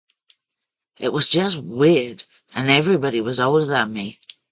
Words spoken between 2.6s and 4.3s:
everybody was older than me.